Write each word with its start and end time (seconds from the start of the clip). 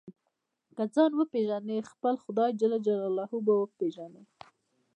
که 0.75 0.83
ځان 0.93 1.11
وپېژنې 1.15 1.77
خپل 1.91 2.15
خدای 2.23 2.51
جل 2.59 2.73
جلاله 2.85 3.25
به 3.45 3.53
وپېژنې. 3.57 4.23